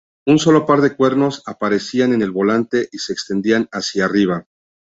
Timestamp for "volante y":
2.31-2.97